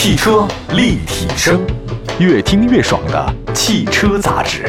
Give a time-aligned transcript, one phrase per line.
[0.00, 1.60] 汽车立体声，
[2.20, 4.64] 越听越爽的汽车杂志。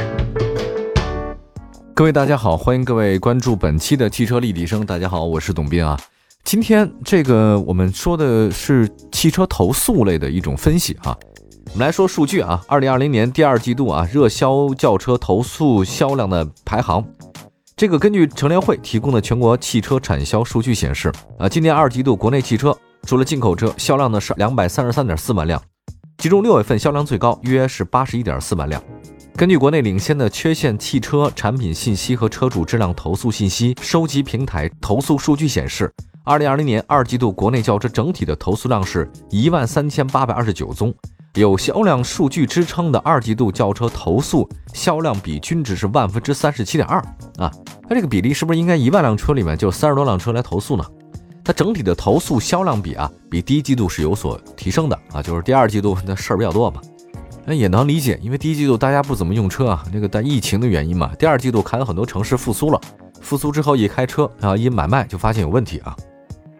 [1.93, 4.83] 各位大家好，欢迎各位关注本期的汽车立体声。
[4.83, 5.95] 大家好，我是董斌啊。
[6.43, 11.15] 今天这个我们说的是汽车投诉类的一种分析哈。
[11.71, 17.05] 我们来说数据啊，二零二零年第二季度啊，热销轿车投诉销量的排行。
[17.75, 25.61] 这个根据乘联会提供的全国汽车产销数据显示，啊，今年二季度国内汽车除了进口车销量呢是两百三十三点四万辆，
[26.17, 28.81] 其中六月份销量最高，约是八十一点四万辆。
[29.35, 35.91] 根据国内领先的缺陷汽车产品信息和车主质量投诉信息收集平台投诉数据显示，
[36.25, 40.93] 二零二零年二季度国内轿车整体的投诉量是一万三千八百二十九宗。
[41.35, 46.99] 有销量数据支撑的二季度轿车投诉销量比均值是万分之三十七点二
[47.37, 47.49] 啊，
[47.87, 50.83] 那这个比例是不是应该一万辆车里面就三十多辆车来投诉呢？
[51.49, 56.79] 它整体的投诉销量比啊，比第一季度是有所提升的啊，就是第二季度那事儿比较多嘛，
[57.43, 62.79] 那也能理解，因为第一季度大家不怎么用车啊，那个但疫情的原因嘛，第二季度看有很多城市复苏了，
[63.19, 65.97] 复苏之后一开车啊，一买卖就发现有问题啊。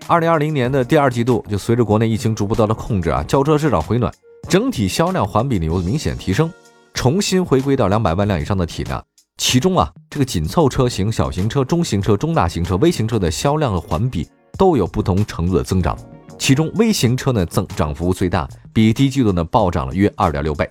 [0.08, 4.12] 二零二零年的第二季度就随着国内疫情逐步得到控制啊，轿车市场回暖。
[4.50, 6.52] 整体销量环比呢有明显提升，
[6.96, 9.06] 重新回归到两百万辆以上的体量。
[9.38, 15.98] 其中啊，这个紧凑车型、小型车、中型车、中大型车、微型车的销量的环比都有不同程度的增长。
[16.38, 20.68] 其中微型车呢增涨幅最大，比第一季度呢暴涨了约二点六倍。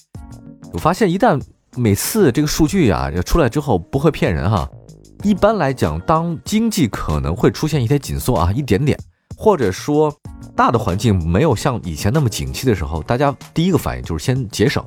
[0.72, 1.40] 我发现一旦
[1.76, 4.68] 每次这个数据啊出来之后不会骗人哈。
[5.22, 8.98] 一般来讲，当经济可能会出现一些紧缩啊，一点点，
[9.36, 10.14] 或者说。
[10.54, 14.84] 大的环境没有像以前那么景气的时候，大家第一个反应就是先节省，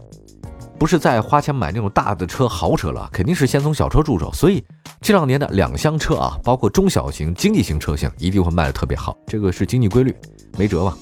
[0.81, 4.33] 不是在花钱买那种大的车、豪车了，肯定是先从小车入手。
[4.33, 4.63] 所以
[4.99, 10.11] 这两年的两厢车啊，包括中小型、经济型车型，一定会卖的特别好，这个是经济规律，
[10.57, 10.97] 没辙吧？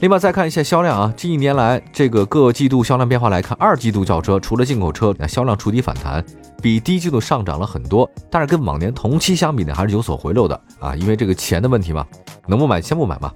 [0.00, 6.24] 另外再看一下销量啊，近一年来这个各季度销量变化来看，二季度轿车除了进口车，那销量触底反弹，
[6.62, 12.06] 比第一季度上涨了很多，但是跟往年同期相比呢，还是有所回落的啊，因为这个钱的问题嘛，
[12.46, 13.30] 能不买先不买嘛。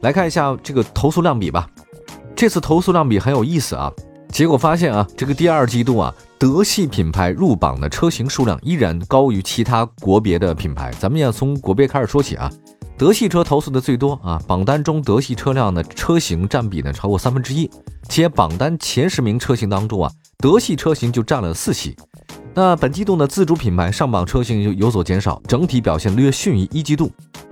[0.00, 1.70] 来看一下这个投诉量比吧，
[2.34, 3.92] 这次投诉量比很有意思啊。
[4.32, 10.90] 结果发现啊，这个第二季度啊，德系品牌入榜的车型数量依然高于其他国别的品牌。
[10.98, 12.50] 咱们要从国别开始说起啊，
[12.96, 17.68] 德系车投诉的最多啊，榜单中德系车辆的车型占比呢超过三分之一，
[18.08, 21.96] 且榜单前十名车型当中啊，德系车型就占了四席。
[22.54, 27.10] 那本季度呢，自主品牌上榜车型就有所减少，整体表现略逊于一季度。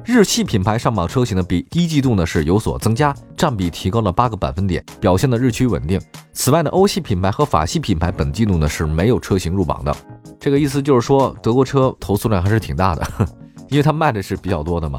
[0.09, 6.01] 日系品牌上榜车型呢，比一季度呢是有所增加，占比提高了八个百分点，表现的日趋稳定。
[6.33, 9.95] 此外呢，欧系品牌和法系品牌本季度呢是没有车型入榜的。
[10.41, 13.07] 这个意思就是说，德国车投诉量还是挺大的，
[13.69, 14.99] 因为它卖的是比较多的嘛。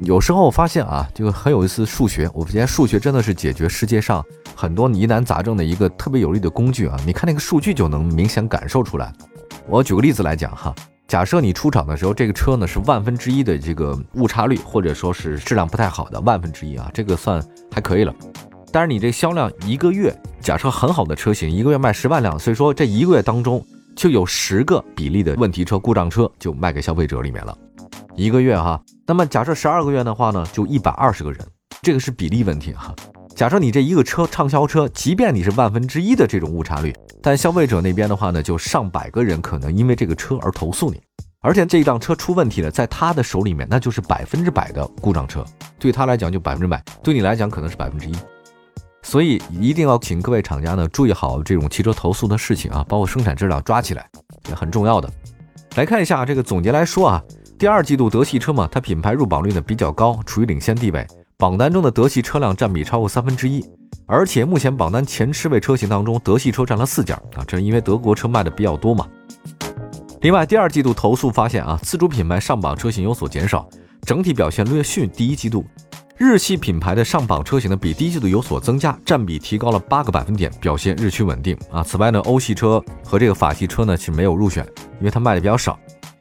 [0.00, 4.20] 有时候我发现啊，这个很有意思数学，我发现数学真的是解决世界上
[4.56, 6.98] 很多疑难杂症的一个特别有力的工具啊。
[7.06, 9.12] 你看那个数据就能明显感受出来。
[9.68, 10.74] 我举个例子来讲哈，
[11.10, 18.14] 假设你出厂的时候这个车呢是万分之一的这个误差率，或者说是质量不太好的万分之一啊，这个算还可以了。
[18.70, 23.60] 但是你这销量一个月，假设很好的车型一个月卖十万辆，所以说这一个月当中
[23.96, 27.58] 就有十个比例的问题车、故障车就卖给消费者里面了。
[28.14, 31.44] 一个月哈，那么假设十二个月的话呢，就一百二十个人，
[31.82, 32.94] 这个是比例问题哈。
[33.40, 36.94] 假设你这一个车畅销车，即便你是万分之一的这种误差率。
[37.22, 41.00] 但消费者那边的话呢，就上百个人可能因为这个车而投诉你，
[41.40, 45.42] 而且这一辆车出问题了，在他的手里面那就是百分之百的故障车，
[45.78, 48.14] 对他来讲就百分之百，对你来讲可能是百分之一，
[49.00, 54.06] 所以一定要请各位厂家呢注意好这种汽车投诉的事情啊，包括生产质量抓起来
[54.50, 55.10] 也很重要的。
[55.76, 57.24] 来看一下这个总结来说啊，
[57.58, 61.06] 第二季度德系车嘛，它品牌入榜率呢比较高，处于领先地位，
[61.40, 63.64] 榜单中的德系车辆占比超过三分之一。
[64.04, 69.08] 而且目前榜单前十位车型当中，德系车占了四家啊，这是因为德国车卖的比较多嘛。
[70.20, 73.66] 另外，第二季度投诉发现啊，自主品牌上榜车型有所减少，
[74.02, 75.64] 整体表现略逊第一季度。
[76.18, 81.82] 日系品牌的上榜车型呢，比第一季度有所增加，占比提高了八个百分点，表现日趋稳定啊。
[81.82, 84.62] 此外呢，欧系车和这个法系车呢是没有入选，
[84.98, 85.78] 因为它卖的比较少。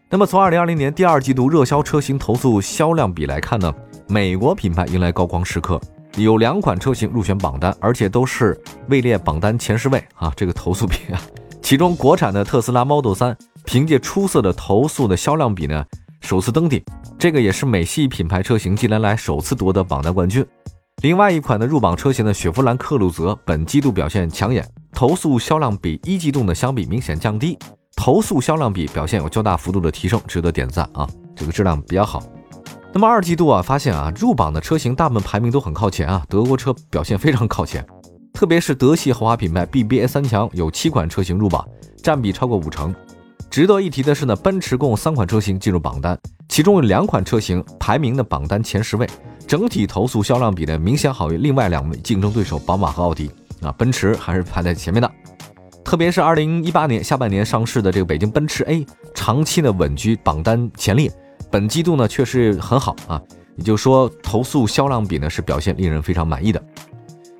[0.09, 3.71] 那么从二零二零年第二季度热销车型投诉销量比来看呢，
[4.11, 5.79] 美国品牌迎来高光时刻。
[6.17, 10.33] 有两款车型入选榜单，而且都是位列榜单前十位啊！
[10.35, 11.21] 这个投诉比啊，
[11.61, 13.35] 其中国产的特斯拉 Model 3
[13.65, 15.85] 凭借出色的投诉的销量比呢，
[16.21, 16.83] 首次登顶。
[17.19, 20.43] 这个也是美系品牌车型近年来首次夺得榜单冠军。
[21.03, 27.55] 另外一款的入榜车型的雪佛兰克鲁泽本季度表现抢眼，投诉销量比一季度的相比明显降低，
[27.95, 31.07] 投诉销量比表现有较大幅度的提升，值得点赞啊！
[31.35, 32.23] 这个质量比较好。
[32.91, 37.85] 那么二季度啊，发现啊，入榜的车型大部分排名都很靠前啊，德国车表现非常靠前。
[38.33, 41.63] 特别是德系豪华品牌 BBA 三强有七款车型入榜，
[42.01, 42.93] 占比超过五成。
[43.47, 49.07] 值得一提的是呢，奔驰共三款车型进入榜单，其中有两款车型排名的榜单前十位，
[49.47, 53.29] 整体投诉销量比呢明显好于另外两位竞争对手宝马和奥迪
[53.61, 55.11] 啊，奔驰还是排在前面的。
[55.83, 61.11] 特别是二零一八年下半年上市的这个北京奔驰 A，长期呢稳居榜单前列，
[61.51, 63.21] 本季度呢确实很好啊，
[63.55, 66.63] 也就是说投诉销量比呢是表现令人非常满意的。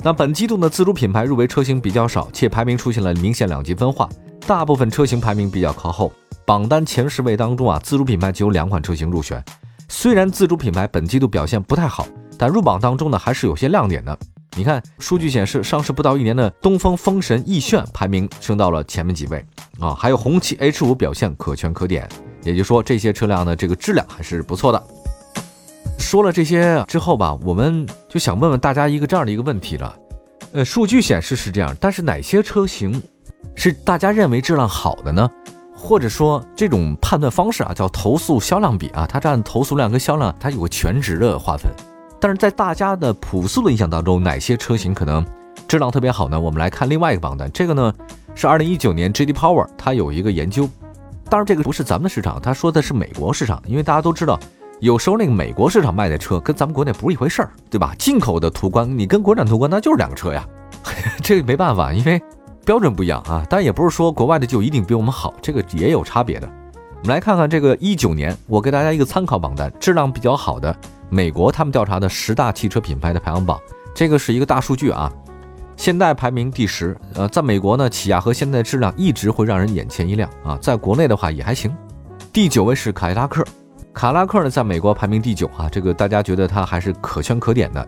[0.02, 4.10] 那本季度呢自主品牌入围车型比较少，且排名出现了明显两极分化。
[4.48, 6.12] 大部分车型排名比较靠后，
[6.46, 9.44] 榜单前十位当中啊，自主品牌只有两款车型入选。
[9.88, 12.08] 虽然自主品牌本季度表现不太好，
[12.38, 14.18] 但入榜当中呢还是有些亮点的。
[14.56, 19.46] 你看，数据显示，上市不到一年的东风风神奕炫排名升到了前面几位
[19.80, 22.10] 啊，还有红旗 H 五表现可圈可点。
[22.44, 24.84] 也就是说，这些车辆呢，这个质量还是不错的。
[25.98, 29.96] 说了这些之后吧，我们就想问问大家一个这样的一个问题了。
[30.54, 33.02] 呃，数据显示是这样，但是哪些车型？
[33.56, 35.30] 是大家认为质量好的呢，
[35.76, 41.70] 或者说这种判断方式啊，叫投诉销量比啊，它占投诉量跟销量，它有个全值的划分。
[42.20, 45.26] 但是在大家的朴素的印象当中，哪些车型可能
[45.68, 46.40] 质量特别好呢？
[46.40, 47.94] 我们来看另外一个榜单，这个呢
[48.34, 49.34] 是二零一九年 J.D.
[49.34, 50.68] Power 它有一个研究，
[51.30, 54.40] 当然这个不是咱们的市场，他说的是美国市场，因为大家都知道，
[54.80, 57.94] 有时候那个美国市场卖的车跟咱们国内不是一回事儿，对吧？
[58.00, 60.46] 进口的途观你跟国产途观那就是两个车呀，
[61.22, 62.22] 这个没办法，因为。
[62.66, 66.48] 标准不一样啊，但也不是说国外的就一定比我们好，这个也有差别的。
[67.02, 70.76] 我们来看看这个一九年，我给大家一个参考榜单，质量比较好的
[71.10, 73.60] 美国他们调查的十大汽车品牌的排行榜，
[73.96, 75.12] 这个是一个大数据啊。
[75.80, 80.60] 现代排名第十，呃，在美国呢，起亚和现代质量一直会让人眼前一亮啊。
[80.62, 81.74] 在国内的话也还行。
[82.34, 83.46] 第九位是凯迪拉克，
[83.94, 87.88] 凯迪拉克呢在美国排名第九啊，这个大家觉得它还是可圈可点的。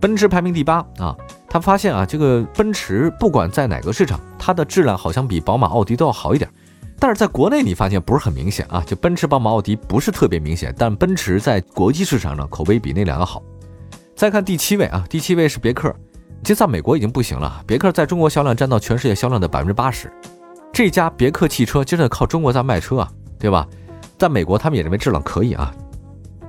[0.00, 1.16] 奔驰排名第八啊。
[1.48, 6.50] 他发现啊，这个奔驰不管在哪个市场，它的质量好像比宝马、奥迪都要好一点。
[6.98, 13.40] 但是在国内你发现不是很明显啊，就奔驰、宝马、奥迪不是特别明显，但奔驰在国际市场上口碑比那两个好。
[14.16, 15.94] 再看第七位啊，第七位是别克，
[16.42, 20.12] 其实在美国已经不行了，别克在中国销量占到全世界销量的百分之八十。
[20.72, 23.66] 这家别克汽车真的靠中国在卖车啊，对吧？
[24.16, 25.74] 在美国他们也认为质量可以啊。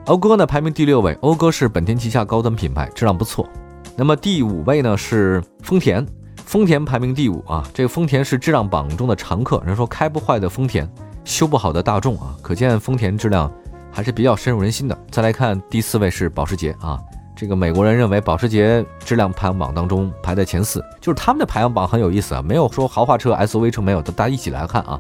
[0.06, 3.48] 讴歌呢排名第六位，讴歌是本田旗下高端品牌，质量不错。
[3.96, 6.06] 那么第五位呢是丰田，
[6.38, 9.62] 丰田排名第五啊，这个丰田是质量榜中的常客。
[9.66, 10.90] 人说开不坏的丰田，
[11.24, 13.52] 修不好的大众啊，可见丰田质量
[13.92, 14.98] 还是比较深入人心的。
[15.12, 17.00] 再来看第四位是保时捷啊，
[17.42, 25.00] 这个美国人认为保时捷质量排行榜当中排在前四，就是他们的排行榜很有意思啊，没有说豪华车、SUV 车没有，大家一起来看啊。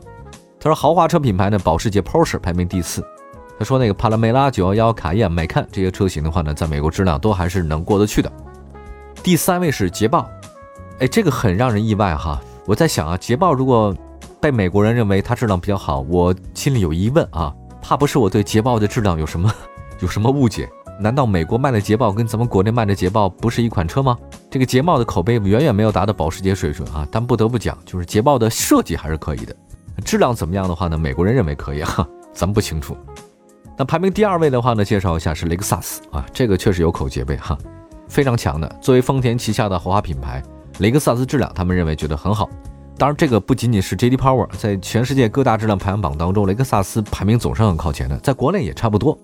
[0.59, 3.05] 他说豪华车品牌呢，保时捷 Porsche 排名第四。
[3.59, 8.31] 他说那个帕拉梅拉、911、卡宴、迈看这些车型的话呢，在美国质量都还是能过得去的。
[9.21, 10.27] 第三位是捷豹，
[10.97, 12.41] 哎，这个很让人意外哈。
[12.65, 13.95] 我在想啊，捷豹如果
[14.39, 17.53] 被美国人认为它质量比较好，我心里有疑问啊，
[17.83, 19.53] 怕不是我对捷豹的质量有什么
[20.01, 20.67] 有什么误解？
[21.01, 24.15] 难道美国卖的捷豹跟咱们国内卖的捷豹不是一款车吗？
[24.51, 27.07] 这个捷豹的口碑远远没有达到保时捷水准啊。
[27.11, 29.55] 但不得不讲，就是捷豹的设计还是可以的，
[30.05, 30.95] 质量怎么样的话呢？
[30.95, 32.95] 美国人认为可以啊， 咱们不清楚。
[33.75, 37.57] 那排名第二位的话呢，介绍一下是雷克萨斯啊，这个确实有口皆碑哈。
[38.07, 40.43] 非常强的，作为丰田旗下的豪华品牌，
[40.77, 42.47] 雷克萨斯质量他们认为觉得很好。
[42.95, 44.15] 当然，这个不仅仅是 J.D.
[44.15, 49.17] Power，在全世界各大质量排行榜当中，雷克萨斯排名总是很靠前的，在国内也差不多。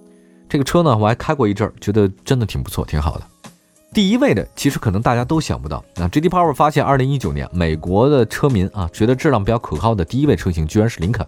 [0.50, 3.24] 这个车呢，我还开过一阵儿，觉得真的挺不错，挺好的。
[3.94, 5.84] 第一位的，其实可能大家都想不到。
[5.96, 11.26] 那 GDPower 发现，二零一九年美国的车民啊，觉得质量比较可靠的第一位车型居然是林肯。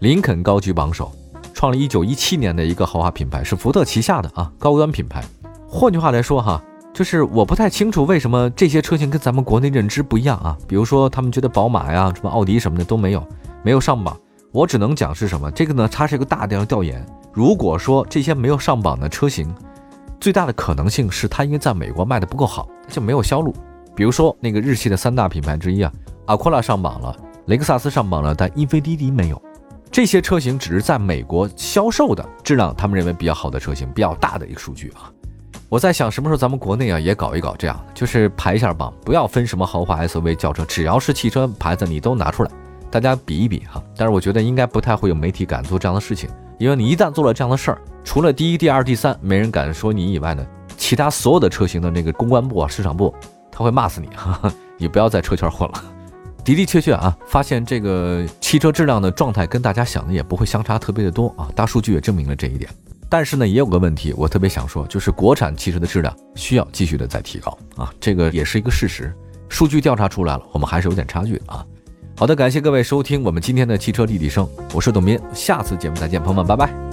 [0.00, 1.12] 林肯高居榜首，
[1.54, 5.24] 创了一九一七年的一个豪华品牌，是福特旗下的啊高端品牌。
[5.68, 6.62] 换句话来说哈，
[6.92, 10.56] 就是我不太清楚为什么这些车型跟咱们国内认知不一样啊。
[10.66, 13.26] 比如说他们觉得宝马呀、什么奥迪什么的都没有，
[13.62, 14.16] 没有上榜。
[14.52, 17.04] 我只能讲是什么，这个呢，它是一个大量调研。
[17.32, 19.54] 如果说这些没有上榜的车型，
[20.18, 23.54] 最大的可能性是它因为在美国卖的不够好，就没有销路。
[23.94, 25.92] 比如说那个日系的三大品牌之一啊，
[26.26, 27.14] 阿库拉上榜了，
[27.46, 29.40] 雷克萨斯上榜了，但英菲尼迪没有。
[29.90, 35.12] 这些车型只是在美国销售的质量，他们认为比较好的车型，比较大的一个数据啊。
[35.68, 42.50] 我在想什么时候咱们国内啊也搞一搞这样，就是排一下榜，不要分什么豪华 SUV 轿车，只要是汽车牌子你都拿出来，
[42.90, 43.82] 大家比一比哈。
[43.96, 46.28] 但是我觉得应该不太会有媒体敢做这样的事情，
[46.58, 53.14] 因为你一旦做了这样的事儿，除了第一、第二、第三没人敢说你以外呢，其他所有的车型的那个公关部啊、市场部
[53.50, 55.84] 他会骂死你，哈哈，你不要在车圈混了。
[56.44, 62.70] 的的确确啊，发现这个汽车质量的状态跟大家想的也不会相差特别的多啊，大数据也证明了这一点。
[63.08, 69.12] 但是呢，也有个问题，我特别想说，就是国产汽车的质量需要继续的再提高啊，这个也是一个事实。
[69.48, 71.66] 数据调查出来了，我们还是有点差距的啊。
[72.18, 76.85] 好的，感谢各位收听我们今天的汽车立体声，我是董斌，下次节目再见，朋友们，拜拜。